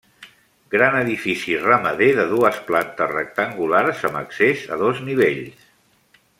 [0.75, 5.71] Gran edifici ramader de dues plantes rectangulars amb accés a dos nivells.